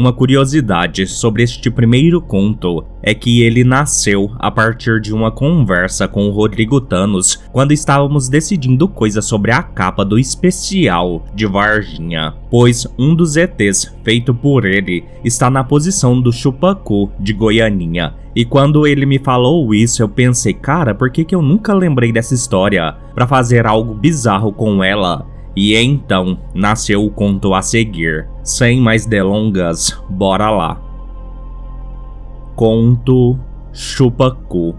Uma 0.00 0.14
curiosidade 0.14 1.06
sobre 1.06 1.42
este 1.42 1.70
primeiro 1.70 2.22
conto 2.22 2.82
é 3.02 3.12
que 3.12 3.42
ele 3.42 3.62
nasceu 3.62 4.30
a 4.38 4.50
partir 4.50 4.98
de 4.98 5.12
uma 5.12 5.30
conversa 5.30 6.08
com 6.08 6.26
o 6.26 6.32
Rodrigo 6.32 6.80
Thanos 6.80 7.36
quando 7.52 7.72
estávamos 7.72 8.26
decidindo 8.26 8.88
coisas 8.88 9.26
sobre 9.26 9.52
a 9.52 9.62
capa 9.62 10.02
do 10.02 10.18
especial 10.18 11.22
de 11.34 11.44
Varginha, 11.44 12.32
pois 12.50 12.86
um 12.98 13.14
dos 13.14 13.36
ETs 13.36 13.94
feito 14.02 14.32
por 14.32 14.64
ele 14.64 15.04
está 15.22 15.50
na 15.50 15.62
posição 15.62 16.18
do 16.18 16.32
Chupacu 16.32 17.12
de 17.20 17.34
Goianinha. 17.34 18.14
E 18.34 18.42
quando 18.42 18.86
ele 18.86 19.04
me 19.04 19.18
falou 19.18 19.74
isso, 19.74 20.02
eu 20.02 20.08
pensei, 20.08 20.54
cara, 20.54 20.94
por 20.94 21.10
que, 21.10 21.26
que 21.26 21.34
eu 21.34 21.42
nunca 21.42 21.74
lembrei 21.74 22.10
dessa 22.10 22.32
história 22.32 22.96
para 23.14 23.26
fazer 23.26 23.66
algo 23.66 23.92
bizarro 23.92 24.50
com 24.50 24.82
ela? 24.82 25.26
E 25.56 25.74
então 25.74 26.38
nasceu 26.54 27.04
o 27.04 27.10
conto 27.10 27.54
a 27.54 27.62
seguir. 27.62 28.28
Sem 28.42 28.80
mais 28.80 29.04
delongas, 29.04 30.00
bora 30.08 30.50
lá. 30.50 30.80
Conto 32.54 33.38
Chupacu 33.72 34.74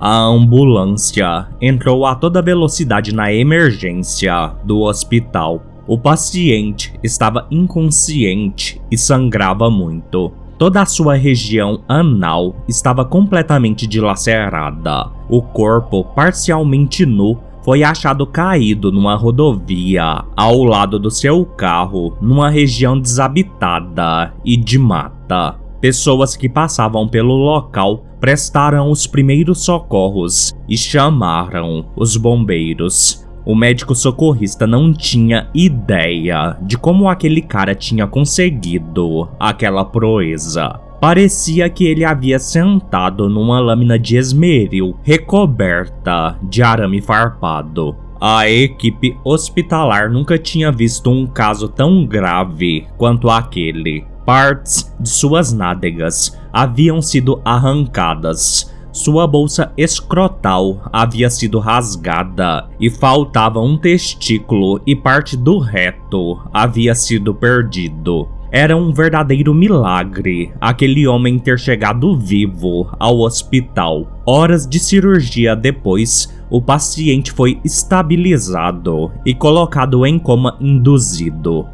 A 0.00 0.20
ambulância 0.22 1.48
entrou 1.60 2.06
a 2.06 2.14
toda 2.14 2.40
velocidade 2.40 3.14
na 3.14 3.32
emergência 3.32 4.52
do 4.64 4.80
hospital. 4.82 5.62
O 5.86 5.98
paciente 5.98 6.98
estava 7.02 7.46
inconsciente 7.50 8.80
e 8.90 8.98
sangrava 8.98 9.70
muito. 9.70 10.32
Toda 10.58 10.80
a 10.80 10.86
sua 10.86 11.14
região 11.14 11.82
anal 11.86 12.56
estava 12.66 13.04
completamente 13.04 13.86
dilacerada. 13.86 15.10
O 15.28 15.42
corpo, 15.42 16.02
parcialmente 16.02 17.04
nu, 17.04 17.38
foi 17.66 17.82
achado 17.82 18.24
caído 18.24 18.92
numa 18.92 19.16
rodovia 19.16 20.24
ao 20.36 20.62
lado 20.62 21.00
do 21.00 21.10
seu 21.10 21.44
carro, 21.44 22.16
numa 22.20 22.48
região 22.48 22.96
desabitada 22.96 24.32
e 24.44 24.56
de 24.56 24.78
mata. 24.78 25.56
Pessoas 25.80 26.36
que 26.36 26.48
passavam 26.48 27.08
pelo 27.08 27.34
local 27.34 28.06
prestaram 28.20 28.88
os 28.88 29.08
primeiros 29.08 29.64
socorros 29.64 30.54
e 30.68 30.78
chamaram 30.78 31.86
os 31.96 32.16
bombeiros. 32.16 33.26
O 33.44 33.56
médico 33.56 33.96
socorrista 33.96 34.64
não 34.64 34.92
tinha 34.92 35.50
ideia 35.52 36.56
de 36.62 36.78
como 36.78 37.08
aquele 37.08 37.42
cara 37.42 37.74
tinha 37.74 38.06
conseguido 38.06 39.28
aquela 39.40 39.84
proeza. 39.84 40.85
Parecia 41.06 41.70
que 41.70 41.84
ele 41.84 42.04
havia 42.04 42.36
sentado 42.36 43.28
numa 43.28 43.60
lâmina 43.60 43.96
de 43.96 44.16
esmeril 44.16 44.96
recoberta 45.04 46.36
de 46.42 46.64
arame 46.64 47.00
farpado. 47.00 47.94
A 48.20 48.50
equipe 48.50 49.16
hospitalar 49.22 50.10
nunca 50.10 50.36
tinha 50.36 50.72
visto 50.72 51.08
um 51.08 51.24
caso 51.24 51.68
tão 51.68 52.04
grave 52.04 52.88
quanto 52.96 53.30
aquele. 53.30 54.04
Partes 54.24 54.92
de 54.98 55.08
suas 55.08 55.52
nádegas 55.52 56.36
haviam 56.52 57.00
sido 57.00 57.40
arrancadas. 57.44 58.74
Sua 58.90 59.28
bolsa 59.28 59.72
escrotal 59.76 60.90
havia 60.92 61.30
sido 61.30 61.60
rasgada 61.60 62.68
e 62.80 62.90
faltava 62.90 63.60
um 63.60 63.78
testículo 63.78 64.82
e 64.84 64.96
parte 64.96 65.36
do 65.36 65.58
reto 65.58 66.42
havia 66.52 66.96
sido 66.96 67.32
perdido. 67.32 68.28
Era 68.50 68.76
um 68.76 68.92
verdadeiro 68.92 69.52
milagre 69.52 70.52
aquele 70.60 71.06
homem 71.06 71.38
ter 71.38 71.58
chegado 71.58 72.16
vivo 72.16 72.88
ao 72.98 73.18
hospital. 73.20 74.20
Horas 74.24 74.66
de 74.66 74.78
cirurgia 74.78 75.54
depois, 75.56 76.32
o 76.48 76.62
paciente 76.62 77.32
foi 77.32 77.58
estabilizado 77.64 79.10
e 79.24 79.34
colocado 79.34 80.06
em 80.06 80.18
coma 80.18 80.56
induzido. 80.60 81.66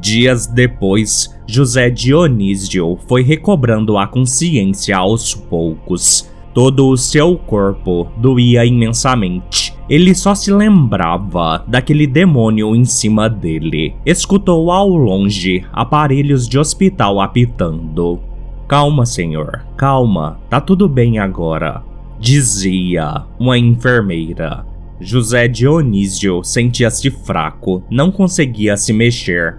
Dias 0.00 0.46
depois, 0.46 1.34
José 1.46 1.90
Dionísio 1.90 2.98
foi 3.06 3.22
recobrando 3.22 3.98
a 3.98 4.06
consciência 4.06 4.96
aos 4.96 5.34
poucos. 5.34 6.28
Todo 6.54 6.88
o 6.88 6.96
seu 6.96 7.36
corpo 7.36 8.08
doía 8.16 8.64
imensamente 8.64 9.63
ele 9.88 10.14
só 10.14 10.34
se 10.34 10.52
lembrava 10.52 11.64
daquele 11.66 12.06
demônio 12.06 12.74
em 12.74 12.84
cima 12.84 13.28
dele. 13.28 13.94
Escutou 14.04 14.70
ao 14.70 14.88
longe 14.88 15.64
aparelhos 15.72 16.48
de 16.48 16.58
hospital 16.58 17.20
apitando. 17.20 18.20
Calma, 18.66 19.04
senhor, 19.04 19.64
calma, 19.76 20.40
tá 20.48 20.60
tudo 20.60 20.88
bem 20.88 21.18
agora, 21.18 21.82
dizia 22.18 23.24
uma 23.38 23.58
enfermeira. 23.58 24.64
José 25.00 25.48
Dionísio 25.48 26.42
sentia-se 26.42 27.10
fraco, 27.10 27.82
não 27.90 28.10
conseguia 28.10 28.76
se 28.76 28.92
mexer. 28.92 29.58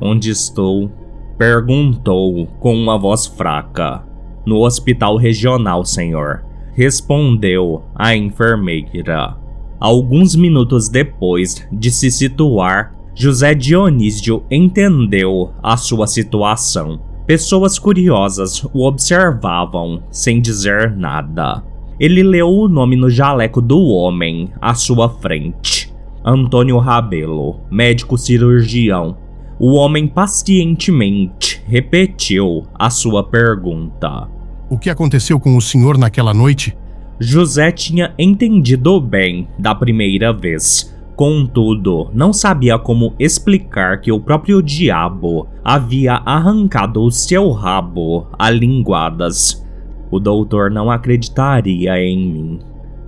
Onde 0.00 0.30
estou? 0.30 0.90
Perguntou 1.36 2.46
com 2.60 2.74
uma 2.74 2.96
voz 2.96 3.26
fraca. 3.26 4.04
No 4.46 4.60
hospital 4.64 5.16
regional, 5.16 5.84
senhor, 5.84 6.44
respondeu 6.74 7.82
a 7.94 8.14
enfermeira. 8.14 9.43
Alguns 9.78 10.34
minutos 10.34 10.88
depois 10.88 11.66
de 11.70 11.90
se 11.90 12.10
situar, 12.10 12.94
José 13.14 13.54
Dionísio 13.54 14.42
entendeu 14.50 15.52
a 15.62 15.76
sua 15.76 16.06
situação. 16.06 17.00
Pessoas 17.26 17.78
curiosas 17.78 18.64
o 18.72 18.86
observavam 18.86 20.02
sem 20.10 20.40
dizer 20.40 20.96
nada. 20.96 21.62
Ele 21.98 22.22
leu 22.22 22.48
o 22.48 22.68
nome 22.68 22.96
no 22.96 23.08
jaleco 23.08 23.60
do 23.60 23.80
homem 23.86 24.50
à 24.60 24.74
sua 24.74 25.08
frente. 25.08 25.94
Antônio 26.24 26.78
Rabelo, 26.78 27.60
médico 27.70 28.18
cirurgião. 28.18 29.16
O 29.58 29.74
homem 29.74 30.08
pacientemente 30.08 31.62
repetiu 31.66 32.64
a 32.74 32.90
sua 32.90 33.22
pergunta. 33.22 34.28
O 34.68 34.76
que 34.76 34.90
aconteceu 34.90 35.38
com 35.38 35.56
o 35.56 35.60
senhor 35.60 35.96
naquela 35.96 36.34
noite? 36.34 36.76
José 37.18 37.70
tinha 37.70 38.12
entendido 38.18 39.00
bem 39.00 39.48
da 39.58 39.74
primeira 39.74 40.32
vez. 40.32 40.92
Contudo, 41.16 42.10
não 42.12 42.32
sabia 42.32 42.76
como 42.76 43.14
explicar 43.18 44.00
que 44.00 44.10
o 44.10 44.18
próprio 44.18 44.60
diabo 44.60 45.46
havia 45.64 46.14
arrancado 46.14 47.02
o 47.02 47.10
seu 47.10 47.50
rabo 47.52 48.26
a 48.36 48.50
linguadas. 48.50 49.64
O 50.10 50.18
doutor 50.18 50.70
não 50.70 50.90
acreditaria 50.90 51.96
em 51.98 52.18
mim. 52.18 52.58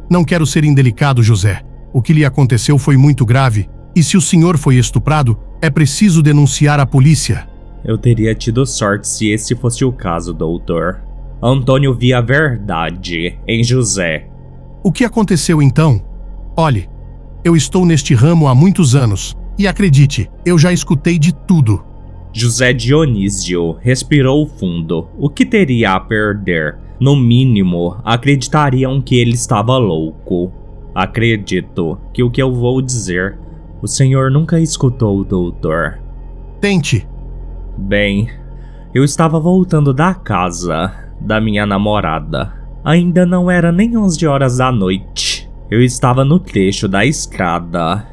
Não 0.08 0.24
quero 0.24 0.46
ser 0.46 0.64
indelicado, 0.64 1.22
José. 1.22 1.62
O 1.92 2.00
que 2.00 2.12
lhe 2.12 2.24
aconteceu 2.24 2.78
foi 2.78 2.96
muito 2.96 3.26
grave, 3.26 3.68
e 3.94 4.02
se 4.02 4.16
o 4.16 4.20
senhor 4.20 4.56
foi 4.56 4.76
estuprado, 4.76 5.36
é 5.60 5.68
preciso 5.68 6.22
denunciar 6.22 6.78
à 6.78 6.86
polícia. 6.86 7.48
Eu 7.84 7.98
teria 7.98 8.34
tido 8.34 8.64
sorte 8.66 9.08
se 9.08 9.28
esse 9.30 9.54
fosse 9.56 9.84
o 9.84 9.92
caso, 9.92 10.32
doutor. 10.32 11.00
Antônio 11.42 11.92
via 11.92 12.18
a 12.18 12.22
verdade 12.22 13.38
em 13.46 13.62
José. 13.62 14.28
O 14.82 14.90
que 14.90 15.04
aconteceu 15.04 15.60
então? 15.60 16.00
Olhe, 16.56 16.88
eu 17.44 17.54
estou 17.54 17.84
neste 17.84 18.14
ramo 18.14 18.48
há 18.48 18.54
muitos 18.54 18.94
anos 18.94 19.36
e 19.58 19.66
acredite, 19.66 20.30
eu 20.44 20.58
já 20.58 20.72
escutei 20.72 21.18
de 21.18 21.34
tudo. 21.34 21.84
José 22.32 22.72
Dionísio 22.72 23.72
respirou 23.80 24.46
fundo. 24.46 25.08
O 25.18 25.28
que 25.28 25.44
teria 25.44 25.92
a 25.92 26.00
perder? 26.00 26.78
No 26.98 27.14
mínimo, 27.14 27.96
acreditariam 28.04 29.00
que 29.00 29.18
ele 29.18 29.34
estava 29.34 29.76
louco. 29.76 30.52
Acredito 30.94 31.98
que 32.12 32.22
o 32.22 32.30
que 32.30 32.42
eu 32.42 32.54
vou 32.54 32.80
dizer, 32.80 33.38
o 33.82 33.86
senhor 33.86 34.30
nunca 34.30 34.58
escutou, 34.58 35.22
doutor. 35.22 35.98
Tente. 36.60 37.06
Bem, 37.76 38.30
eu 38.94 39.04
estava 39.04 39.38
voltando 39.38 39.92
da 39.92 40.14
casa 40.14 41.05
da 41.26 41.40
minha 41.40 41.66
namorada. 41.66 42.52
Ainda 42.84 43.26
não 43.26 43.50
era 43.50 43.72
nem 43.72 43.98
11 43.98 44.24
horas 44.26 44.58
da 44.58 44.70
noite. 44.70 45.50
Eu 45.68 45.82
estava 45.82 46.24
no 46.24 46.38
trecho 46.38 46.86
da 46.86 47.04
estrada, 47.04 48.06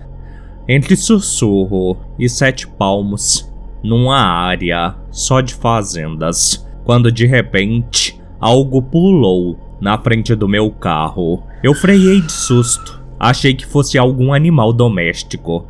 entre 0.68 0.96
sussurro 0.96 1.98
e 2.18 2.28
sete 2.28 2.68
palmos, 2.68 3.48
numa 3.84 4.18
área 4.18 4.96
só 5.12 5.40
de 5.42 5.54
fazendas, 5.54 6.68
quando 6.84 7.12
de 7.12 7.28
repente 7.28 8.20
algo 8.40 8.82
pulou 8.82 9.60
na 9.80 9.98
frente 10.00 10.34
do 10.34 10.48
meu 10.48 10.72
carro. 10.72 11.44
Eu 11.62 11.76
freiei 11.76 12.20
de 12.22 12.32
susto. 12.32 13.00
Achei 13.20 13.54
que 13.54 13.68
fosse 13.68 13.98
algum 14.00 14.34
animal 14.34 14.74
doméstico, 14.74 15.68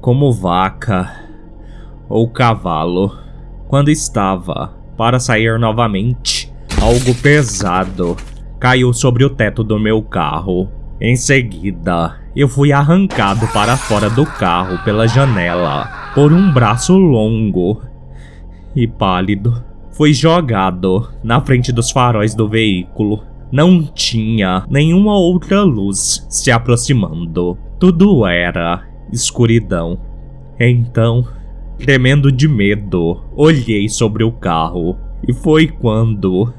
como 0.00 0.32
vaca 0.32 1.14
ou 2.08 2.28
cavalo. 2.28 3.16
Quando 3.68 3.90
estava 3.90 4.74
para 4.96 5.20
sair 5.20 5.58
novamente, 5.58 6.35
algo 6.80 7.14
pesado 7.14 8.16
caiu 8.58 8.92
sobre 8.92 9.24
o 9.24 9.30
teto 9.30 9.64
do 9.64 9.78
meu 9.78 10.02
carro. 10.02 10.68
Em 11.00 11.16
seguida, 11.16 12.16
eu 12.34 12.48
fui 12.48 12.72
arrancado 12.72 13.46
para 13.48 13.76
fora 13.76 14.08
do 14.08 14.24
carro 14.24 14.82
pela 14.84 15.06
janela 15.06 16.12
por 16.14 16.32
um 16.32 16.52
braço 16.52 16.96
longo 16.96 17.82
e 18.74 18.86
pálido. 18.86 19.62
Fui 19.92 20.12
jogado 20.12 21.08
na 21.22 21.40
frente 21.40 21.72
dos 21.72 21.90
faróis 21.90 22.34
do 22.34 22.48
veículo. 22.48 23.22
Não 23.50 23.82
tinha 23.82 24.64
nenhuma 24.68 25.16
outra 25.16 25.62
luz 25.62 26.26
se 26.28 26.50
aproximando. 26.50 27.56
Tudo 27.78 28.26
era 28.26 28.86
escuridão. 29.12 29.98
Então, 30.58 31.26
tremendo 31.78 32.32
de 32.32 32.48
medo, 32.48 33.22
olhei 33.34 33.88
sobre 33.88 34.24
o 34.24 34.32
carro 34.32 34.96
e 35.26 35.32
foi 35.32 35.68
quando 35.68 36.52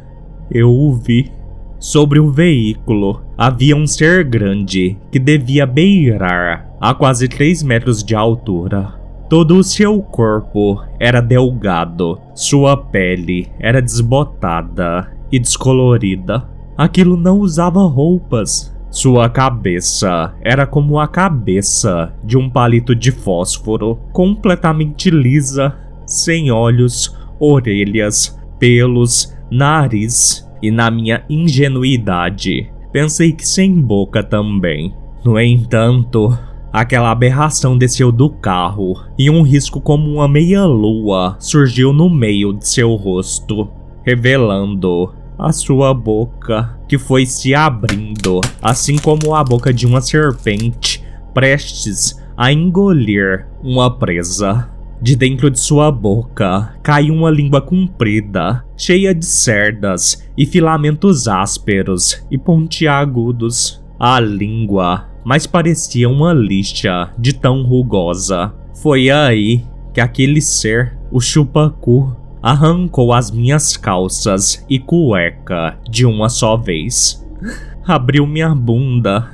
eu 0.52 0.70
o 0.70 0.94
vi. 0.94 1.32
Sobre 1.80 2.20
o 2.20 2.32
veículo 2.32 3.22
havia 3.38 3.76
um 3.76 3.86
ser 3.86 4.24
grande 4.24 4.98
que 5.12 5.20
devia 5.20 5.66
beirar 5.66 6.68
a 6.80 6.94
quase 6.94 7.28
3 7.28 7.62
metros 7.64 8.04
de 8.04 8.16
altura. 8.16 8.96
Todo 9.30 9.58
o 9.58 9.64
seu 9.64 10.02
corpo 10.02 10.82
era 11.00 11.22
delgado, 11.22 12.20
sua 12.34 12.78
pele 12.78 13.48
era 13.60 13.82
desbotada 13.82 15.12
e 15.32 15.38
descolorida. 15.38 16.48
Aquilo 16.78 17.18
não 17.18 17.40
usava 17.40 17.82
roupas. 17.82 18.74
Sua 18.90 19.30
cabeça 19.30 20.34
era 20.42 20.66
como 20.66 20.98
a 20.98 21.08
cabeça 21.08 22.14
de 22.24 22.38
um 22.38 22.50
palito 22.50 22.96
de 22.96 23.12
fósforo, 23.12 24.00
completamente 24.14 25.10
lisa, 25.10 25.76
sem 26.06 26.50
olhos, 26.50 27.16
orelhas, 27.38 28.40
pelos, 28.58 29.37
nariz 29.50 30.48
e 30.62 30.72
na 30.72 30.90
minha 30.90 31.24
ingenuidade, 31.30 32.72
pensei 32.92 33.32
que 33.32 33.48
sem 33.48 33.80
boca 33.80 34.24
também. 34.24 34.94
No 35.24 35.40
entanto, 35.40 36.38
aquela 36.72 37.12
aberração 37.12 37.78
desceu 37.78 38.12
do 38.12 38.30
carro 38.30 38.96
e 39.18 39.30
um 39.30 39.42
risco 39.42 39.80
como 39.82 40.12
uma 40.12 40.28
meia-lua 40.28 41.36
surgiu 41.40 41.92
no 41.94 42.10
meio 42.10 42.54
de 42.54 42.68
seu 42.68 42.96
rosto, 42.96 43.70
revelando 44.04 45.14
a 45.38 45.52
sua 45.52 45.94
boca, 45.94 46.78
que 46.88 46.98
foi 46.98 47.26
se 47.26 47.54
abrindo, 47.54 48.42
assim 48.62 48.98
como 48.98 49.36
a 49.36 49.44
boca 49.44 49.74
de 49.74 49.86
uma 49.86 50.02
serpente 50.02 51.04
prestes 51.34 52.20
a 52.36 52.52
engolir 52.52 53.46
uma 53.62 53.96
presa. 53.96 54.70
De 55.00 55.16
dentro 55.16 55.52
de 55.52 55.60
sua 55.60 55.92
boca 55.92 56.74
caiu 56.82 57.14
uma 57.14 57.30
língua 57.30 57.62
comprida, 57.62 58.64
cheia 58.76 59.14
de 59.14 59.26
cerdas 59.26 60.28
e 60.36 60.46
filamentos 60.46 61.28
ásperos 61.28 62.26
e 62.32 62.38
pontiagudos. 62.38 63.84
A 64.00 64.20
língua 64.20 65.08
mais 65.24 65.46
parecia 65.46 66.10
uma 66.10 66.34
lixa 66.34 67.12
de 67.18 67.34
tão 67.34 67.64
rugosa. 67.64 68.54
Foi 68.82 69.10
aí 69.10 69.64
que 69.94 70.02
aquele 70.02 70.42
ser, 70.42 70.98
o 71.12 71.20
chupacu, 71.20 72.16
arrancou 72.42 73.14
as 73.14 73.30
minhas 73.30 73.78
calças 73.78 74.66
e 74.70 74.80
cueca 74.80 75.78
de 75.90 76.06
uma 76.06 76.30
só 76.30 76.58
vez. 76.58 77.24
Abriu 77.86 78.26
minha 78.26 78.54
bunda 78.54 79.30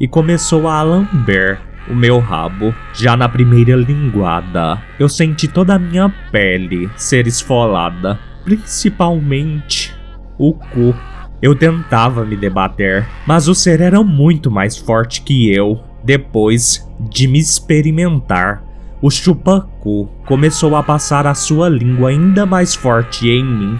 e 0.00 0.08
começou 0.08 0.66
a 0.66 0.82
lamber 0.82 1.60
o 1.88 1.94
meu 1.94 2.18
rabo. 2.18 2.74
Já 2.92 3.16
na 3.16 3.28
primeira 3.28 3.76
linguada, 3.76 4.82
eu 4.98 5.08
senti 5.08 5.48
toda 5.48 5.74
a 5.74 5.78
minha 5.78 6.12
pele 6.30 6.90
ser 6.96 7.26
esfolada, 7.26 8.18
principalmente 8.44 9.94
o 10.38 10.52
cu. 10.54 10.94
Eu 11.42 11.54
tentava 11.54 12.24
me 12.24 12.36
debater, 12.36 13.06
mas 13.26 13.48
o 13.48 13.54
ser 13.54 13.80
era 13.80 14.02
muito 14.02 14.50
mais 14.50 14.76
forte 14.76 15.22
que 15.22 15.52
eu. 15.52 15.80
Depois 16.02 16.86
de 17.10 17.26
me 17.26 17.38
experimentar, 17.38 18.62
o 19.02 19.10
chupacu 19.10 20.08
começou 20.26 20.76
a 20.76 20.82
passar 20.82 21.26
a 21.26 21.34
sua 21.34 21.68
língua 21.68 22.10
ainda 22.10 22.46
mais 22.46 22.74
forte 22.74 23.28
em 23.28 23.44
mim. 23.44 23.78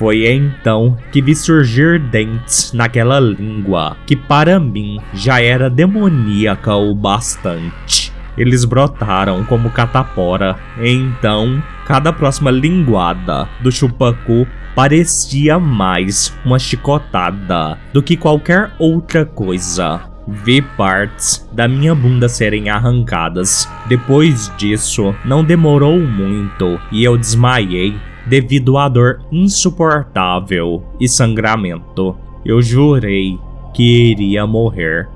Foi 0.00 0.26
então 0.26 0.96
que 1.12 1.20
vi 1.20 1.34
surgir 1.34 1.98
dentes 1.98 2.72
naquela 2.72 3.20
língua, 3.20 3.98
que 4.06 4.16
para 4.16 4.58
mim 4.58 4.98
já 5.12 5.42
era 5.42 5.68
demoníaca 5.68 6.74
o 6.74 6.94
bastante. 6.94 8.10
Eles 8.34 8.64
brotaram 8.64 9.44
como 9.44 9.68
catapora, 9.68 10.56
então 10.82 11.62
cada 11.84 12.14
próxima 12.14 12.50
linguada 12.50 13.46
do 13.60 13.70
chupacu 13.70 14.46
parecia 14.74 15.58
mais 15.58 16.34
uma 16.46 16.58
chicotada 16.58 17.76
do 17.92 18.02
que 18.02 18.16
qualquer 18.16 18.70
outra 18.78 19.26
coisa. 19.26 20.00
Vi 20.26 20.62
partes 20.62 21.46
da 21.52 21.68
minha 21.68 21.94
bunda 21.94 22.26
serem 22.26 22.70
arrancadas. 22.70 23.68
Depois 23.86 24.50
disso, 24.56 25.14
não 25.26 25.44
demorou 25.44 25.98
muito 25.98 26.80
e 26.90 27.04
eu 27.04 27.18
desmaiei 27.18 27.98
devido 28.26 28.76
à 28.78 28.88
dor 28.88 29.22
insuportável 29.30 30.82
e 31.00 31.08
sangramento. 31.08 32.16
Eu 32.44 32.62
jurei 32.62 33.38
que 33.74 34.10
iria 34.10 34.46
morrer. 34.46 35.08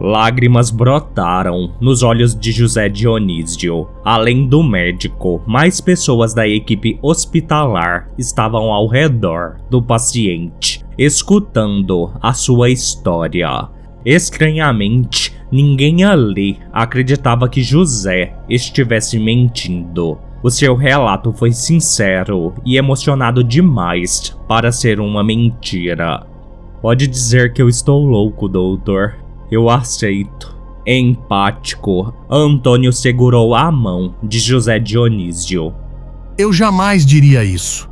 Lágrimas 0.00 0.70
brotaram 0.70 1.74
nos 1.80 2.04
olhos 2.04 2.34
de 2.34 2.52
José 2.52 2.88
Dionísio. 2.88 3.88
Além 4.04 4.46
do 4.46 4.62
médico, 4.62 5.42
mais 5.44 5.80
pessoas 5.80 6.32
da 6.32 6.46
equipe 6.46 6.98
hospitalar 7.02 8.08
estavam 8.16 8.72
ao 8.72 8.86
redor 8.86 9.56
do 9.68 9.82
paciente, 9.82 10.84
escutando 10.96 12.12
a 12.22 12.32
sua 12.32 12.70
história. 12.70 13.68
Estranhamente, 14.04 15.36
ninguém 15.50 16.04
ali 16.04 16.58
acreditava 16.72 17.48
que 17.48 17.62
José 17.62 18.36
estivesse 18.48 19.18
mentindo. 19.18 20.18
O 20.42 20.50
seu 20.50 20.76
relato 20.76 21.32
foi 21.32 21.52
sincero 21.52 22.54
e 22.64 22.76
emocionado 22.76 23.42
demais 23.42 24.36
para 24.46 24.70
ser 24.70 25.00
uma 25.00 25.24
mentira. 25.24 26.24
Pode 26.80 27.08
dizer 27.08 27.52
que 27.52 27.60
eu 27.60 27.68
estou 27.68 28.04
louco, 28.04 28.48
doutor. 28.48 29.16
Eu 29.50 29.68
aceito. 29.68 30.56
Empático, 30.86 32.14
Antônio 32.30 32.92
segurou 32.92 33.54
a 33.54 33.70
mão 33.70 34.14
de 34.22 34.38
José 34.38 34.78
Dionísio. 34.78 35.74
Eu 36.38 36.52
jamais 36.52 37.04
diria 37.04 37.44
isso. 37.44 37.90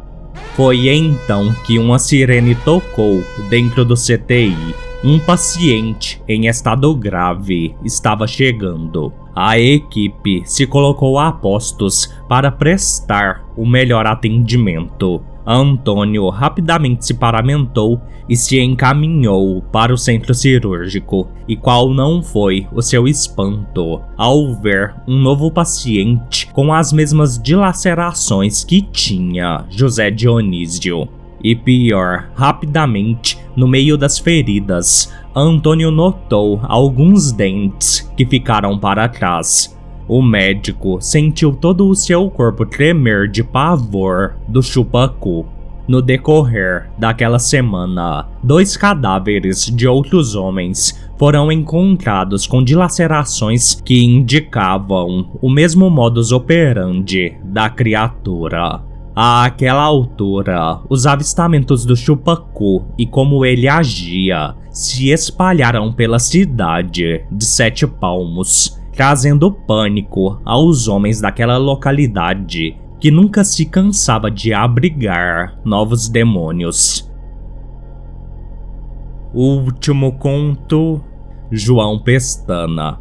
Foi 0.55 0.89
então 0.89 1.53
que 1.67 1.79
uma 1.79 1.99
sirene 1.99 2.55
tocou 2.55 3.23
dentro 3.51 3.85
do 3.85 3.95
CTI. 3.95 4.57
Um 5.05 5.19
paciente 5.19 6.23
em 6.27 6.47
estado 6.47 6.95
grave 6.95 7.77
estava 7.85 8.27
chegando. 8.27 9.13
A 9.39 9.59
equipe 9.59 10.43
se 10.47 10.67
colocou 10.67 11.19
a 11.19 11.31
postos 11.31 12.11
para 12.27 12.51
prestar 12.51 13.45
o 13.55 13.67
melhor 13.67 14.07
atendimento. 14.07 15.21
Antônio 15.47 16.31
rapidamente 16.31 17.05
se 17.05 17.13
paramentou 17.13 18.01
e 18.27 18.35
se 18.35 18.59
encaminhou 18.59 19.61
para 19.61 19.93
o 19.93 19.99
centro 19.99 20.35
cirúrgico, 20.35 21.29
e 21.47 21.55
qual 21.55 21.91
não 21.93 22.23
foi 22.23 22.67
o 22.73 22.81
seu 22.81 23.07
espanto 23.07 24.01
ao 24.17 24.55
ver 24.55 24.95
um 25.07 25.19
novo 25.19 25.51
paciente 25.51 26.47
com 26.55 26.73
as 26.73 26.91
mesmas 26.91 27.39
dilacerações 27.39 28.65
que 28.65 28.81
tinha 28.81 29.67
José 29.69 30.11
Dionísio. 30.11 31.09
E 31.45 31.55
pior, 31.55 32.31
rapidamente, 32.35 33.36
no 33.57 33.67
meio 33.67 33.97
das 33.97 34.19
feridas, 34.19 35.13
Antônio 35.35 35.91
notou 35.91 36.61
alguns 36.65 37.33
dentes 37.33 38.09
que 38.17 38.27
ficaram 38.27 38.79
para 38.79 39.09
trás. 39.09 39.75
O 40.07 40.23
médico 40.23 40.99
sentiu 41.01 41.53
todo 41.53 41.89
o 41.89 41.95
seu 41.95 42.31
corpo 42.31 42.65
tremer 42.65 43.29
de 43.29 43.43
pavor 43.43 44.37
do 44.47 44.63
chupacu. 44.63 45.47
No 45.89 46.03
decorrer 46.03 46.91
daquela 46.99 47.39
semana, 47.39 48.27
dois 48.43 48.77
cadáveres 48.77 49.67
de 49.67 49.87
outros 49.87 50.35
homens 50.35 51.09
foram 51.17 51.51
encontrados 51.51 52.47
com 52.47 52.63
dilacerações 52.63 53.81
que 53.85 54.05
indicavam 54.05 55.31
o 55.41 55.49
mesmo 55.49 55.89
modus 55.89 56.33
operandi 56.33 57.37
da 57.43 57.71
criatura. 57.71 58.83
Àquela 59.19 59.83
altura, 59.83 60.83
os 60.91 61.07
avistamentos 61.07 61.87
do 61.87 61.97
Chupacu 61.97 62.85
e 62.99 63.07
como 63.07 63.47
ele 63.47 63.67
agia 63.67 64.55
se 64.71 65.09
espalharam 65.09 65.91
pela 65.91 66.19
cidade 66.19 67.25
de 67.33 67.45
Sete 67.47 67.87
Palmos, 67.87 68.79
trazendo 68.93 69.51
pânico 69.51 70.39
aos 70.45 70.87
homens 70.87 71.19
daquela 71.19 71.57
localidade 71.57 72.77
que 73.01 73.11
nunca 73.11 73.43
se 73.43 73.65
cansava 73.65 74.31
de 74.31 74.53
abrigar 74.53 75.59
novos 75.65 76.11
demônios. 76.11 77.11
Último 79.33 80.13
conto: 80.19 81.03
João 81.51 81.99
Pestana. 81.99 83.01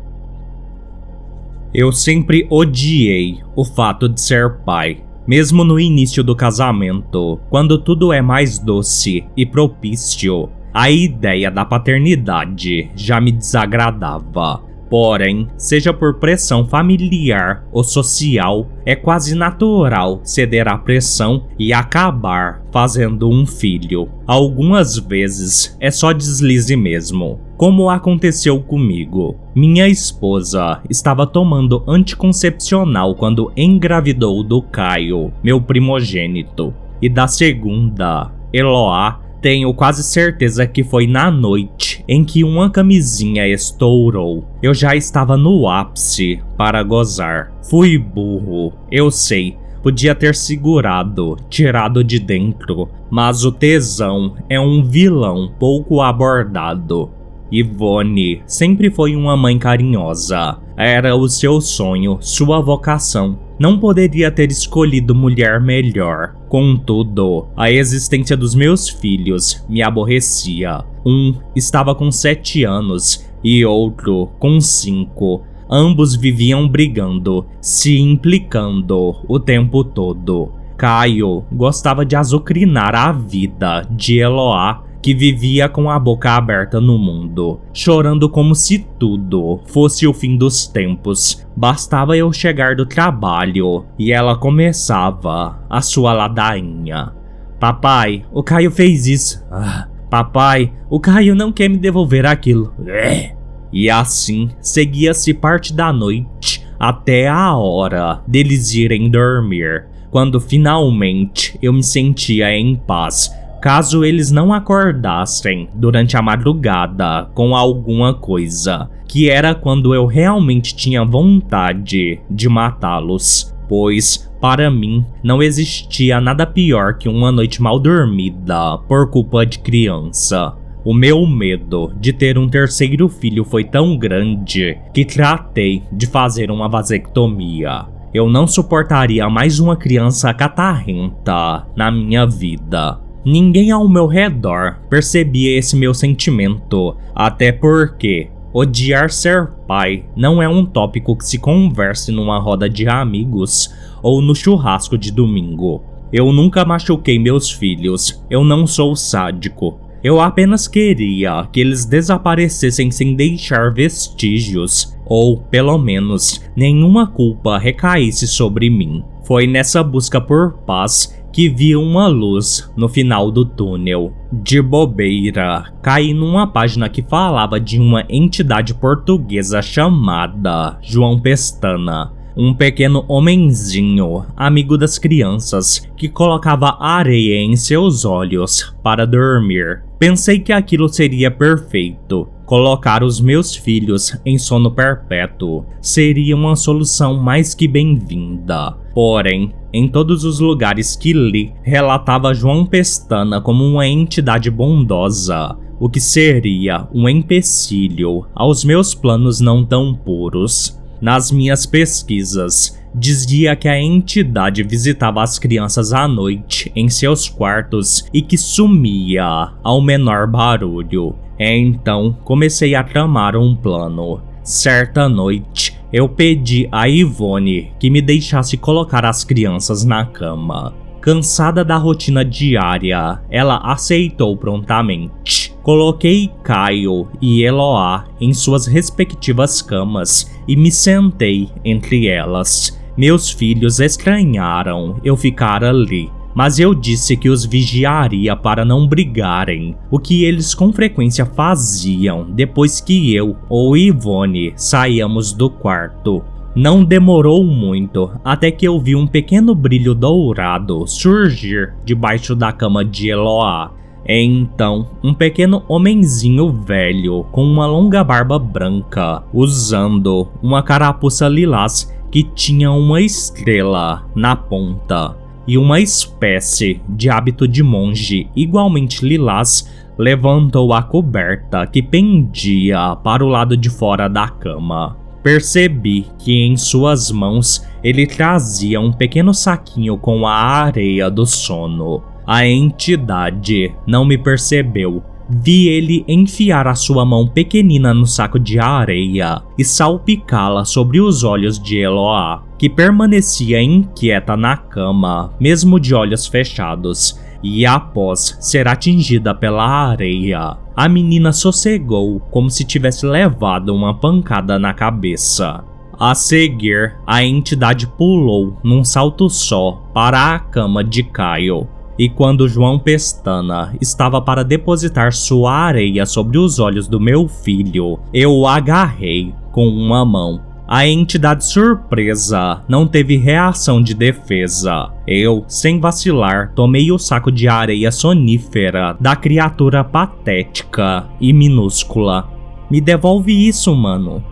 Eu 1.74 1.92
sempre 1.92 2.48
odiei 2.50 3.44
o 3.54 3.66
fato 3.66 4.08
de 4.08 4.22
ser 4.22 4.60
pai. 4.60 5.05
Mesmo 5.28 5.64
no 5.64 5.80
início 5.80 6.24
do 6.24 6.36
casamento, 6.36 7.40
quando 7.50 7.80
tudo 7.80 8.14
é 8.14 8.22
mais 8.22 8.60
doce 8.60 9.26
e 9.36 9.46
propício, 9.46 10.50
a 10.72 10.92
ideia 10.92 11.50
da 11.50 11.66
paternidade 11.66 12.92
já 12.96 13.20
me 13.20 13.32
desagradava. 13.32 14.62
Porém, 14.90 15.48
seja 15.58 15.92
por 15.92 16.20
pressão 16.20 16.68
familiar 16.68 17.66
ou 17.72 17.84
social, 17.84 18.70
é 18.86 18.96
quase 18.96 19.34
natural 19.36 20.22
ceder 20.24 20.68
à 20.68 20.78
pressão 20.78 21.48
e 21.58 21.74
acabar 21.74 22.62
fazendo 22.72 23.28
um 23.28 23.48
filho. 23.48 24.08
Algumas 24.28 24.98
vezes 24.98 25.76
é 25.80 25.90
só 25.90 26.14
deslize 26.14 26.76
mesmo, 26.76 27.40
como 27.58 27.90
aconteceu 27.90 28.60
comigo. 28.62 29.36
Minha 29.54 29.88
esposa 29.88 30.82
estava 30.90 31.26
tomando 31.26 31.84
anticoncepcional 31.88 33.16
quando 33.16 33.52
engravidou 33.56 34.44
do 34.44 34.62
Caio, 34.62 35.32
meu 35.44 35.62
primogênito, 35.62 36.74
e 37.02 37.10
da 37.10 37.28
segunda, 37.28 38.32
Eloá, 38.52 39.20
tenho 39.42 39.72
quase 39.74 40.02
certeza 40.02 40.66
que 40.66 40.84
foi 40.84 41.06
na 41.06 41.30
noite 41.30 42.04
em 42.08 42.24
que 42.24 42.44
uma 42.44 42.70
camisinha 42.70 43.48
estourou. 43.48 44.44
Eu 44.62 44.74
já 44.74 44.96
estava 44.96 45.38
no 45.38 45.70
ápice 45.70 46.42
para 46.58 46.82
gozar. 46.82 47.52
Fui 47.70 47.98
burro, 47.98 48.74
eu 48.92 49.12
sei. 49.12 49.56
Podia 49.84 50.16
ter 50.16 50.34
segurado, 50.34 51.38
tirado 51.48 52.04
de 52.04 52.18
dentro, 52.18 52.90
mas 53.08 53.46
o 53.46 53.52
tesão 53.52 54.34
é 54.50 54.60
um 54.60 54.84
vilão 54.84 55.54
pouco 55.60 56.02
abordado. 56.02 57.12
Ivone 57.60 58.42
sempre 58.46 58.90
foi 58.90 59.16
uma 59.16 59.38
mãe 59.38 59.58
carinhosa. 59.58 60.58
Era 60.78 61.16
o 61.16 61.28
seu 61.30 61.62
sonho, 61.62 62.18
sua 62.20 62.60
vocação. 62.60 63.40
Não 63.58 63.80
poderia 63.80 64.30
ter 64.30 64.52
escolhido 64.52 65.16
mulher 65.16 65.62
melhor. 65.62 66.36
Contudo, 66.50 67.48
a 67.56 67.72
existência 67.72 68.36
dos 68.36 68.54
meus 68.54 68.90
filhos 68.90 69.64
me 69.70 69.82
aborrecia. 69.82 70.84
Um 71.06 71.34
estava 71.56 71.96
com 71.96 72.12
sete 72.12 72.66
anos 72.66 73.26
e 73.44 73.66
outro 73.66 74.32
com 74.40 74.60
cinco. 74.60 75.44
Ambos 75.70 76.16
viviam 76.16 76.68
brigando, 76.68 77.46
se 77.62 77.98
implicando 78.00 79.16
o 79.28 79.40
tempo 79.40 79.84
todo. 79.84 80.52
Caio 80.78 81.46
gostava 81.52 82.06
de 82.06 82.16
azucrinar 82.16 82.94
a 82.94 83.12
vida 83.14 83.88
de 83.90 84.20
Eloá 84.20 84.85
que 85.06 85.14
vivia 85.14 85.70
com 85.70 85.88
a 85.88 86.00
boca 86.00 86.32
aberta 86.32 86.82
no 86.82 86.98
mundo, 86.98 87.62
chorando 87.72 88.28
como 88.28 88.56
se 88.56 88.80
tudo 88.98 89.62
fosse 89.68 90.08
o 90.08 90.12
fim 90.12 90.36
dos 90.36 90.66
tempos. 90.66 91.46
Bastava 91.56 92.18
eu 92.18 92.34
chegar 92.34 92.76
do 92.76 92.88
trabalho 92.88 93.86
e 94.00 94.12
ela 94.12 94.36
começava 94.36 95.64
a 95.70 95.80
sua 95.80 96.12
ladainha. 96.12 97.14
Papai, 97.60 98.26
o 98.34 98.42
Caio 98.42 98.72
fez 98.72 99.06
isso. 99.06 99.46
Ah, 99.52 99.88
papai, 100.10 100.74
o 100.90 101.00
Caio 101.00 101.36
não 101.36 101.52
quer 101.52 101.70
me 101.70 101.78
devolver 101.78 102.26
aquilo. 102.26 102.74
É. 102.88 103.36
E 103.72 103.92
assim 103.92 104.50
seguia-se 104.60 105.36
parte 105.36 105.72
da 105.72 105.94
noite 105.94 106.66
até 106.80 107.28
a 107.28 107.56
hora 107.56 108.24
deles 108.28 108.74
irem 108.74 109.08
dormir, 109.08 109.86
quando 110.10 110.42
finalmente 110.42 111.60
eu 111.62 111.72
me 111.72 111.84
sentia 111.84 112.52
em 112.58 112.76
paz 112.76 113.32
caso 113.66 114.06
eles 114.06 114.30
não 114.30 114.54
acordassem 114.54 115.68
durante 115.74 116.16
a 116.16 116.22
madrugada 116.22 117.28
com 117.34 117.56
alguma 117.56 118.14
coisa, 118.14 118.88
que 119.08 119.28
era 119.28 119.56
quando 119.56 119.96
eu 119.96 120.06
realmente 120.06 120.76
tinha 120.76 121.04
vontade 121.04 122.20
de 122.30 122.48
matá-los, 122.48 123.52
pois 123.68 124.32
para 124.40 124.70
mim 124.70 125.04
não 125.24 125.42
existia 125.42 126.22
nada 126.22 126.46
pior 126.46 127.00
que 127.00 127.10
uma 127.10 127.32
noite 127.32 127.60
mal 127.60 127.80
dormida 127.80 128.78
por 128.88 129.10
culpa 129.10 129.44
de 129.44 129.58
criança. 129.58 130.54
O 130.84 130.94
meu 130.94 131.26
medo 131.26 131.92
de 132.00 132.14
ter 132.14 132.38
um 132.38 132.48
terceiro 132.48 133.10
filho 133.10 133.44
foi 133.44 133.64
tão 133.64 133.98
grande 133.98 134.78
que 134.94 135.04
tratei 135.04 135.82
de 135.92 136.06
fazer 136.06 136.52
uma 136.52 136.70
vasectomia. 136.70 137.88
Eu 138.14 138.30
não 138.30 138.46
suportaria 138.46 139.28
mais 139.28 139.60
uma 139.60 139.76
criança 139.76 140.32
catarrenta 140.36 141.66
na 141.76 141.90
minha 141.90 142.28
vida. 142.28 143.04
Ninguém 143.26 143.72
ao 143.72 143.90
meu 143.90 144.06
redor 144.06 144.78
percebia 144.88 145.58
esse 145.58 145.76
meu 145.76 145.96
sentimento, 145.96 146.96
até 147.16 147.52
porque 147.52 148.30
odiar 148.54 149.10
ser 149.10 149.48
pai 149.68 150.06
não 150.16 150.40
é 150.40 150.48
um 150.48 150.64
tópico 150.64 151.18
que 151.18 151.26
se 151.26 151.40
converse 151.40 152.12
numa 152.12 152.38
roda 152.38 152.70
de 152.70 152.88
amigos 152.88 153.74
ou 154.04 154.22
no 154.22 154.36
churrasco 154.36 154.96
de 154.96 155.12
domingo. 155.12 155.82
Eu 156.14 156.32
nunca 156.32 156.64
machuquei 156.64 157.18
meus 157.18 157.50
filhos, 157.50 158.24
eu 158.30 158.44
não 158.44 158.68
sou 158.68 158.96
sádico. 158.96 159.80
Eu 160.04 160.22
apenas 160.22 160.68
queria 160.68 161.48
que 161.52 161.60
eles 161.60 161.84
desaparecessem 161.84 162.92
sem 162.92 163.16
deixar 163.16 163.74
vestígios, 163.74 164.96
ou, 165.04 165.38
pelo 165.38 165.80
menos, 165.80 166.44
nenhuma 166.56 167.08
culpa 167.08 167.58
recaísse 167.58 168.28
sobre 168.28 168.70
mim. 168.70 169.04
Foi 169.24 169.48
nessa 169.48 169.82
busca 169.84 170.22
por 170.22 170.54
paz 170.60 171.15
que 171.36 171.50
viu 171.50 171.82
uma 171.82 172.08
luz 172.08 172.72
no 172.78 172.88
final 172.88 173.30
do 173.30 173.44
túnel. 173.44 174.14
De 174.32 174.62
bobeira, 174.62 175.66
caí 175.82 176.14
numa 176.14 176.48
página 176.48 176.88
que 176.88 177.02
falava 177.02 177.60
de 177.60 177.78
uma 177.78 178.06
entidade 178.08 178.74
portuguesa 178.74 179.62
chamada 179.62 180.78
João 180.82 181.20
Pestana. 181.20 182.14
Um 182.38 182.54
pequeno 182.54 183.04
homenzinho, 183.10 184.26
amigo 184.34 184.78
das 184.78 184.98
crianças, 184.98 185.86
que 185.98 186.08
colocava 186.08 186.78
areia 186.80 187.42
em 187.42 187.58
seus 187.58 188.06
olhos 188.06 188.74
para 188.82 189.06
dormir. 189.06 189.84
Pensei 190.00 190.40
que 190.40 190.54
aquilo 190.54 190.88
seria 190.88 191.30
perfeito. 191.30 192.30
Colocar 192.46 193.04
os 193.04 193.20
meus 193.20 193.54
filhos 193.54 194.18
em 194.26 194.38
sono 194.38 194.72
perpétuo 194.72 195.66
seria 195.82 196.34
uma 196.36 196.56
solução 196.56 197.18
mais 197.18 197.54
que 197.54 197.68
bem-vinda. 197.68 198.78
Porém, 198.94 199.54
em 199.76 199.90
todos 199.90 200.24
os 200.24 200.40
lugares 200.40 200.96
que 200.96 201.12
li, 201.12 201.54
relatava 201.62 202.34
João 202.34 202.66
Pestana 202.66 203.42
como 203.42 203.66
uma 203.66 203.86
entidade 203.86 204.50
bondosa, 204.50 205.54
o 205.78 205.90
que 205.90 206.00
seria 206.00 206.88
um 206.94 207.10
empecilho 207.10 208.26
aos 208.34 208.64
meus 208.64 208.96
planos 208.96 209.42
não 209.42 209.66
tão 209.66 209.94
puros. 209.94 210.80
Nas 211.02 211.30
minhas 211.30 211.66
pesquisas, 211.66 212.80
dizia 212.96 213.54
que 213.54 213.68
a 213.68 213.78
entidade 213.78 214.64
visitava 214.64 215.22
as 215.22 215.38
crianças 215.38 215.92
à 215.92 216.08
noite 216.08 216.72
em 216.74 216.88
seus 216.88 217.28
quartos 217.28 218.06
e 218.14 218.22
que 218.22 218.38
sumia 218.38 219.52
ao 219.62 219.82
menor 219.82 220.26
barulho. 220.26 221.18
Então 221.38 222.18
comecei 222.24 222.76
a 222.76 222.84
tramar 222.84 223.36
um 223.36 223.54
plano. 223.54 224.22
Certa 224.42 225.10
noite, 225.10 225.75
eu 225.92 226.10
pedi 226.10 226.68
a 226.72 226.88
Ivone 226.88 227.72
que 227.80 227.90
me 227.90 228.02
deixasse 228.02 228.58
colocar 228.58 229.06
as 229.06 229.24
crianças 229.24 229.84
na 229.86 230.06
cama. 230.06 230.74
Cansada 231.02 231.64
da 231.64 231.78
rotina 231.78 232.26
diária, 232.26 233.22
ela 233.30 233.58
aceitou 233.58 234.36
prontamente. 234.36 235.54
Coloquei 235.62 236.32
Caio 236.44 237.08
e 237.22 237.44
Eloá 237.44 238.06
em 238.20 238.34
suas 238.34 238.66
respectivas 238.66 239.62
camas 239.62 240.32
e 240.48 240.56
me 240.56 240.72
sentei 240.72 241.50
entre 241.64 242.08
elas. 242.08 242.80
Meus 242.98 243.30
filhos 243.30 243.80
estranharam 243.80 245.00
eu 245.04 245.18
ficar 245.18 245.64
ali, 245.64 246.10
mas 246.36 246.60
eu 246.60 246.76
disse 246.76 247.16
que 247.16 247.30
os 247.30 247.46
vigiaria 247.46 248.36
para 248.36 248.66
não 248.66 248.86
brigarem, 248.86 249.76
o 249.90 249.98
que 249.98 250.26
eles 250.26 250.54
com 250.54 250.74
frequência 250.74 251.26
faziam 251.26 252.30
depois 252.30 252.82
que 252.82 253.16
eu 253.16 253.38
ou 253.48 253.78
Ivone 253.78 254.54
saíamos 254.58 255.32
do 255.32 255.50
quarto. 255.50 256.22
Não 256.54 256.84
demorou 256.84 257.44
muito 257.44 258.12
até 258.24 258.52
que 258.52 258.68
eu 258.68 258.80
vi 258.80 258.96
um 258.96 259.08
pequeno 259.08 259.56
brilho 259.56 259.96
dourado 259.96 260.86
surgir 260.86 261.74
debaixo 261.86 262.36
da 262.36 262.52
cama 262.52 262.84
de 262.84 263.10
Eloá. 263.10 263.72
Então, 264.08 264.88
um 265.04 265.14
pequeno 265.14 265.64
homenzinho 265.68 266.52
velho 266.52 267.26
com 267.32 267.44
uma 267.44 267.66
longa 267.66 268.04
barba 268.04 268.38
branca, 268.38 269.24
usando 269.34 270.28
uma 270.44 270.62
carapuça 270.62 271.28
lilás 271.28 271.92
que 272.12 272.24
tinha 272.24 272.72
uma 272.72 273.02
estrela 273.02 274.06
na 274.16 274.36
ponta, 274.36 275.18
e 275.48 275.58
uma 275.58 275.80
espécie 275.80 276.82
de 276.90 277.10
hábito 277.10 277.48
de 277.48 277.62
monge 277.62 278.28
igualmente 278.36 279.06
lilás 279.06 279.70
levantou 279.98 280.74
a 280.74 280.84
coberta 280.84 281.66
que 281.66 281.82
pendia 281.82 282.96
para 283.04 283.24
o 283.24 283.28
lado 283.28 283.56
de 283.56 283.70
fora 283.70 284.08
da 284.08 284.28
cama. 284.28 284.98
Percebi 285.24 286.06
que 286.20 286.44
em 286.44 286.56
suas 286.56 287.10
mãos 287.10 287.66
ele 287.84 288.06
trazia 288.06 288.80
um 288.80 288.92
pequeno 288.92 289.34
saquinho 289.34 289.98
com 289.98 290.28
a 290.28 290.34
areia 290.34 291.10
do 291.10 291.26
sono. 291.26 292.04
A 292.28 292.46
entidade 292.46 293.74
não 293.88 294.06
me 294.06 294.18
percebeu. 294.18 295.04
Vi 295.28 295.68
ele 295.68 296.06
enfiar 296.08 296.68
a 296.68 296.76
sua 296.76 297.04
mão 297.04 297.28
pequenina 297.28 297.92
no 297.92 298.06
saco 298.06 298.38
de 298.38 298.60
areia 298.60 299.42
e 299.58 299.66
salpicá-la 299.66 300.64
sobre 300.64 301.02
os 301.02 301.24
olhos 301.24 301.58
de 301.58 301.80
Eloá, 301.80 302.44
que 302.58 302.70
permanecia 302.70 303.62
inquieta 303.62 304.38
na 304.38 304.58
cama, 304.58 305.34
mesmo 305.40 305.80
de 305.80 305.94
olhos 305.94 306.28
fechados, 306.28 307.20
e 307.44 307.66
após 307.66 308.38
ser 308.40 308.68
atingida 308.68 309.34
pela 309.36 309.68
areia, 309.68 310.58
a 310.76 310.90
menina 310.90 311.32
sossegou 311.32 312.20
como 312.32 312.50
se 312.50 312.64
tivesse 312.64 313.06
levado 313.06 313.74
uma 313.74 313.94
pancada 313.94 314.58
na 314.58 314.74
cabeça. 314.74 315.64
A 315.98 316.14
seguir, 316.14 316.98
a 317.08 317.24
entidade 317.24 317.88
pulou 317.88 318.58
num 318.64 318.84
salto 318.84 319.30
só 319.30 319.84
para 319.94 320.36
a 320.36 320.40
cama 320.40 320.84
de 320.84 321.04
Caio. 321.04 321.70
E 321.98 322.10
quando 322.10 322.50
João 322.50 322.78
Pestana 322.78 323.74
estava 323.80 324.22
para 324.22 324.44
depositar 324.44 325.14
sua 325.14 325.54
areia 325.54 326.06
sobre 326.06 326.38
os 326.38 326.60
olhos 326.60 326.90
do 326.90 327.00
meu 327.00 327.30
filho, 327.30 328.00
eu 328.14 328.34
o 328.34 328.46
agarrei 328.46 329.34
com 329.54 329.66
uma 329.70 330.04
mão. 330.04 330.42
A 330.68 330.88
entidade 330.88 331.46
surpresa 331.46 332.64
não 332.68 332.88
teve 332.88 333.18
reação 333.18 333.80
de 333.80 333.94
defesa. 333.94 334.92
Eu, 335.06 335.46
sem 335.48 335.80
vacilar, 335.80 336.54
tomei 336.56 336.92
o 336.92 336.98
saco 336.98 337.32
de 337.32 337.48
areia 337.48 337.92
sonífera 337.92 338.98
da 339.00 339.16
criatura 339.16 339.84
patética 339.84 341.08
e 341.22 341.32
minúscula. 341.32 342.28
Me 342.68 342.82
devolve 342.82 343.48
isso, 343.48 343.76
mano. 343.76 344.24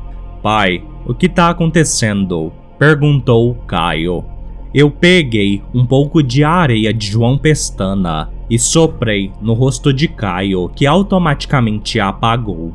Pai, 0.42 0.84
o 1.06 1.14
que 1.14 1.30
tá 1.30 1.50
acontecendo? 1.50 2.52
perguntou 2.80 3.54
Caio. 3.68 4.26
Eu 4.74 4.90
peguei 4.90 5.62
um 5.72 5.86
pouco 5.86 6.24
de 6.24 6.44
areia 6.44 6.92
de 6.92 7.12
João 7.12 7.38
Pestana 7.38 8.32
e 8.50 8.58
soprei 8.58 9.32
no 9.40 9.54
rosto 9.54 9.94
de 9.94 10.08
Caio, 10.08 10.68
que 10.70 10.88
automaticamente 10.88 12.00
apagou. 12.00 12.74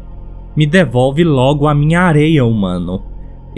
Me 0.55 0.65
devolve 0.65 1.25
logo 1.25 1.67
a 1.67 1.75
minha 1.75 2.03
areia, 2.03 2.45
humano. 2.45 3.03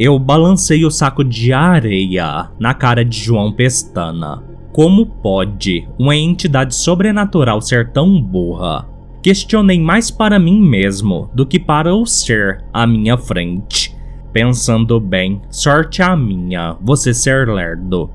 Eu 0.03 0.19
balancei 0.19 0.83
o 0.87 0.91
saco 0.91 1.23
de 1.23 1.53
areia 1.53 2.49
na 2.59 2.73
cara 2.73 3.05
de 3.05 3.19
João 3.19 3.53
Pestana. 3.53 4.43
Como 4.73 5.05
pode 5.05 5.87
uma 5.99 6.17
entidade 6.17 6.75
sobrenatural 6.75 7.61
ser 7.61 7.93
tão 7.93 8.19
burra? 8.19 8.89
Questionei 9.23 9.79
mais 9.79 10.11
para 10.11 10.39
mim 10.39 10.59
mesmo 10.59 11.31
do 11.35 11.45
que 11.45 11.59
para 11.59 11.95
o 11.95 12.07
ser 12.07 12.65
à 12.73 12.87
minha 12.87 13.19
frente. 13.19 13.95
Pensando 14.33 14.99
bem, 14.99 15.43
sorte 15.51 16.01
a 16.01 16.17
minha, 16.17 16.79
você 16.81 17.13
ser 17.13 17.47
lerdo. 17.47 18.09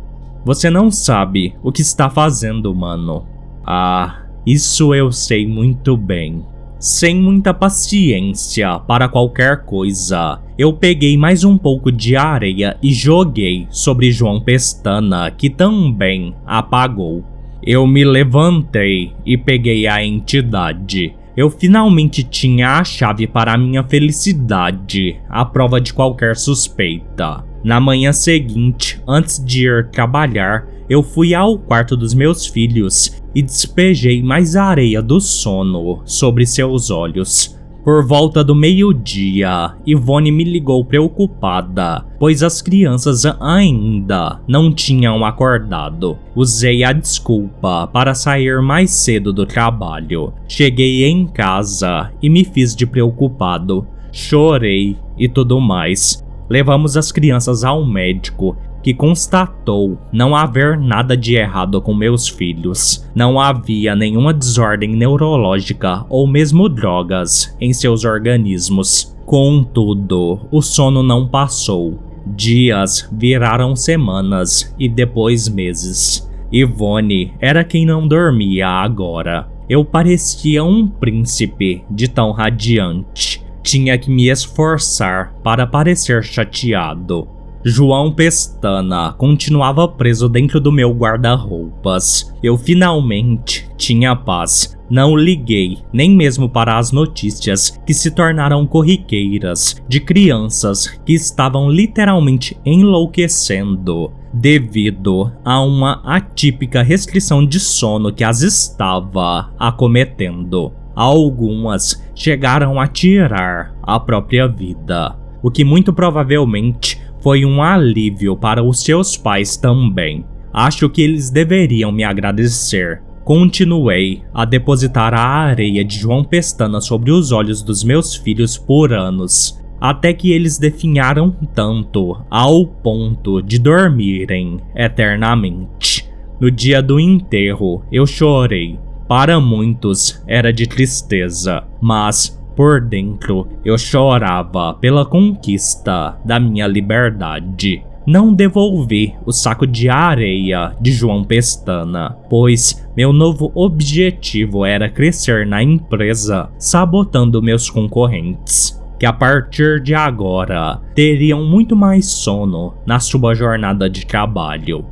Você 0.43 0.71
não 0.71 0.89
sabe 0.89 1.53
o 1.61 1.71
que 1.71 1.83
está 1.83 2.09
fazendo, 2.09 2.73
mano. 2.73 3.27
Ah, 3.63 4.23
isso 4.43 4.91
eu 4.95 5.11
sei 5.11 5.45
muito 5.45 5.95
bem. 5.95 6.43
Sem 6.87 7.15
muita 7.15 7.51
paciência 7.51 8.77
para 8.77 9.09
qualquer 9.09 9.65
coisa, 9.65 10.39
eu 10.55 10.71
peguei 10.71 11.17
mais 11.17 11.43
um 11.43 11.57
pouco 11.57 11.91
de 11.91 12.15
areia 12.15 12.77
e 12.79 12.93
joguei 12.93 13.65
sobre 13.71 14.11
João 14.11 14.39
Pestana, 14.39 15.31
que 15.31 15.49
também 15.49 16.35
apagou. 16.45 17.25
Eu 17.63 17.87
me 17.87 18.03
levantei 18.05 19.13
e 19.25 19.35
peguei 19.35 19.87
a 19.87 20.05
entidade. 20.05 21.15
Eu 21.35 21.49
finalmente 21.49 22.21
tinha 22.21 22.77
a 22.77 22.83
chave 22.83 23.25
para 23.25 23.53
a 23.53 23.57
minha 23.57 23.81
felicidade, 23.81 25.19
à 25.27 25.43
prova 25.43 25.81
de 25.81 25.91
qualquer 25.91 26.35
suspeita. 26.35 27.43
Na 27.63 27.79
manhã 27.79 28.13
seguinte, 28.13 29.01
antes 29.07 29.43
de 29.43 29.65
ir 29.65 29.89
trabalhar, 29.89 30.67
eu 30.87 31.01
fui 31.01 31.33
ao 31.33 31.57
quarto 31.57 31.97
dos 31.97 32.13
meus 32.13 32.45
filhos 32.45 33.24
e 33.35 33.41
despejei 33.41 34.23
mais 34.23 34.55
areia 34.55 35.01
do 35.01 35.19
sono 35.19 36.01
sobre 36.05 36.45
seus 36.45 36.89
olhos. 36.89 37.55
Por 37.85 38.03
volta 38.03 38.43
do 38.43 38.55
meio-dia, 38.55 39.75
Ivone 39.85 40.31
me 40.31 40.43
ligou 40.43 40.83
preocupada, 40.83 42.03
pois 42.17 42.41
as 42.41 42.59
crianças 42.59 43.25
ainda 43.39 44.41
não 44.47 44.73
tinham 44.73 45.23
acordado. 45.23 46.17
Usei 46.35 46.83
a 46.83 46.91
desculpa 46.91 47.85
para 47.85 48.15
sair 48.15 48.59
mais 48.59 48.89
cedo 48.89 49.31
do 49.31 49.45
trabalho. 49.45 50.33
Cheguei 50.47 51.05
em 51.05 51.27
casa 51.27 52.11
e 52.23 52.27
me 52.27 52.43
fiz 52.43 52.75
de 52.75 52.87
preocupado. 52.87 53.85
Chorei 54.11 54.97
e 55.15 55.29
tudo 55.29 55.61
mais. 55.61 56.25
Levamos 56.49 56.97
as 56.97 57.11
crianças 57.11 57.63
ao 57.63 57.85
médico 57.85 58.57
que 58.85 58.93
constatou 58.93 59.97
não 60.13 60.35
haver 60.35 60.77
nada 60.77 61.17
de 61.17 61.33
errado 61.33 61.81
com 61.81 61.91
meus 61.91 62.27
filhos. 62.27 63.03
Não 63.15 63.39
havia 63.39 63.95
nenhuma 63.95 64.31
desordem 64.31 64.95
neurológica 64.95 66.05
ou 66.07 66.27
mesmo 66.27 66.69
drogas 66.69 67.57
em 67.59 67.73
seus 67.73 68.05
organismos. 68.05 69.17
Contudo, 69.25 70.41
o 70.51 70.61
sono 70.61 71.01
não 71.01 71.27
passou. 71.27 71.97
Dias 72.27 73.09
viraram 73.11 73.75
semanas 73.75 74.71
e 74.77 74.87
depois 74.87 75.49
meses. 75.49 76.29
Ivone 76.51 77.33
era 77.39 77.63
quem 77.63 77.87
não 77.87 78.07
dormia 78.07 78.67
agora. 78.67 79.47
Eu 79.67 79.83
parecia 79.83 80.63
um 80.63 80.87
príncipe 80.87 81.83
de 81.89 82.07
tão 82.07 82.31
radiante. 82.31 83.43
Tinha 83.63 83.97
que 83.97 84.11
me 84.11 84.29
esforçar 84.29 85.33
para 85.43 85.65
parecer 85.65 86.23
chateado. 86.23 87.27
João 87.67 88.11
Pestana 88.11 89.15
continuava 89.17 89.87
preso 89.87 90.29
dentro 90.29 90.59
do 90.59 90.71
meu 90.71 90.91
guarda-roupas. 90.91 92.31
Eu 92.43 92.59
finalmente 92.59 93.67
tinha 93.75 94.15
paz. 94.15 94.77
Não 94.87 95.17
liguei 95.17 95.79
nem 95.91 96.11
mesmo 96.11 96.47
para 96.47 96.77
as 96.77 96.91
notícias 96.91 97.71
que 97.83 97.91
se 97.91 98.11
tornaram 98.11 98.67
corriqueiras 98.67 99.81
de 99.87 99.99
crianças 99.99 100.85
que 101.03 101.13
estavam 101.13 101.67
literalmente 101.67 102.55
enlouquecendo 102.63 104.11
devido 104.31 105.31
a 105.43 105.59
uma 105.59 106.03
atípica 106.05 106.83
restrição 106.83 107.43
de 107.43 107.59
sono 107.59 108.13
que 108.13 108.23
as 108.23 108.43
estava 108.43 109.51
acometendo. 109.57 110.71
Algumas 110.95 111.99
chegaram 112.13 112.79
a 112.79 112.85
tirar 112.85 113.75
a 113.81 113.99
própria 113.99 114.47
vida, 114.47 115.17
o 115.41 115.49
que 115.49 115.63
muito 115.63 115.91
provavelmente 115.91 117.03
foi 117.25 117.43
um 117.43 117.59
alívio 117.59 118.37
para 118.37 118.63
os 118.63 118.83
seus 118.83 119.17
pais 119.17 119.57
também. 119.57 120.23
Acho 120.53 120.87
que 120.87 121.01
eles 121.01 121.31
deveriam 121.31 121.91
me 121.91 122.03
agradecer. 122.03 123.01
Continuei 123.23 124.21
a 124.31 124.45
depositar 124.45 125.11
a 125.11 125.19
areia 125.19 125.83
de 125.83 125.97
João 125.97 126.23
Pestana 126.23 126.79
sobre 126.79 127.09
os 127.11 127.31
olhos 127.31 127.63
dos 127.63 127.83
meus 127.83 128.15
filhos 128.15 128.59
por 128.59 128.93
anos, 128.93 129.59
até 129.81 130.13
que 130.13 130.31
eles 130.31 130.59
definharam 130.59 131.31
tanto 131.51 132.15
ao 132.29 132.67
ponto 132.67 133.41
de 133.41 133.57
dormirem 133.57 134.59
eternamente. 134.75 136.07
No 136.39 136.51
dia 136.51 136.79
do 136.79 136.99
enterro, 136.99 137.83
eu 137.91 138.05
chorei. 138.05 138.77
Para 139.07 139.39
muitos 139.39 140.23
era 140.27 140.53
de 140.53 140.67
tristeza, 140.67 141.63
mas 141.81 142.39
por 142.55 142.81
dentro, 142.81 143.47
eu 143.63 143.77
chorava 143.77 144.73
pela 144.73 145.05
conquista 145.05 146.17
da 146.23 146.39
minha 146.39 146.67
liberdade. 146.67 147.83
Não 148.05 148.33
devolvi 148.33 149.15
o 149.25 149.31
saco 149.31 149.65
de 149.65 149.89
areia 149.89 150.75
de 150.79 150.91
João 150.91 151.23
Pestana, 151.23 152.15
pois 152.29 152.87
meu 152.95 153.11
novo 153.11 153.51
objetivo 153.55 154.63
era 154.63 154.87
crescer 154.87 155.45
na 155.45 155.63
empresa, 155.63 156.49
sabotando 156.59 157.41
meus 157.41 157.67
concorrentes, 157.67 158.79
que 158.99 159.07
a 159.07 159.13
partir 159.13 159.81
de 159.81 159.95
agora 159.95 160.79
teriam 160.93 161.43
muito 161.43 161.75
mais 161.75 162.05
sono 162.05 162.75
na 162.85 162.99
sua 162.99 163.33
jornada 163.33 163.89
de 163.89 164.05
trabalho. 164.05 164.85